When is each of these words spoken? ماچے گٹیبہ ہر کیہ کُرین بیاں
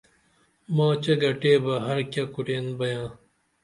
ماچے 0.75 1.13
گٹیبہ 1.21 1.75
ہر 1.85 1.97
کیہ 2.11 2.25
کُرین 2.33 2.65
بیاں 2.77 3.05